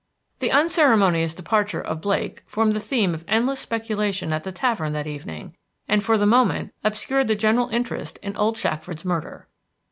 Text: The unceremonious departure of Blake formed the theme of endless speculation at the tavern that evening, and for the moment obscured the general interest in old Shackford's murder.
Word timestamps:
The 0.39 0.49
unceremonious 0.51 1.35
departure 1.35 1.79
of 1.79 2.01
Blake 2.01 2.41
formed 2.47 2.71
the 2.73 2.79
theme 2.79 3.13
of 3.13 3.23
endless 3.27 3.59
speculation 3.59 4.33
at 4.33 4.41
the 4.43 4.51
tavern 4.51 4.93
that 4.93 5.05
evening, 5.05 5.55
and 5.87 6.03
for 6.03 6.17
the 6.17 6.25
moment 6.25 6.73
obscured 6.83 7.27
the 7.27 7.35
general 7.35 7.69
interest 7.69 8.17
in 8.23 8.35
old 8.35 8.57
Shackford's 8.57 9.05
murder. 9.05 9.47